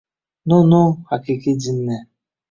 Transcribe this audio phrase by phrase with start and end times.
[0.53, 0.79] —Nu-nu,
[1.11, 1.99] haqiqiy jinni!